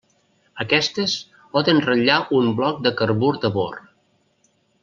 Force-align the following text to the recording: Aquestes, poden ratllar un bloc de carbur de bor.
Aquestes, 0.63 1.13
poden 1.57 1.83
ratllar 1.85 2.17
un 2.39 2.51
bloc 2.61 2.83
de 2.89 2.95
carbur 3.03 3.33
de 3.45 3.55
bor. 3.59 3.81